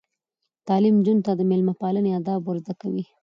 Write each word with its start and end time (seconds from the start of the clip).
تعلیم 0.67 0.95
نجونو 0.99 1.25
ته 1.25 1.31
د 1.35 1.41
میلمه 1.49 1.73
پالنې 1.81 2.11
آداب 2.19 2.41
ور 2.43 2.57
زده 2.63 2.73
کوي. 2.81 3.03